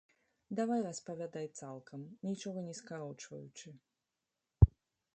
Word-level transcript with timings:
Давай 0.59 0.79
распавядай 0.89 1.47
цалкам, 1.61 2.01
нічога 2.31 2.59
не 2.71 2.75
скарочваючы. 2.81 3.79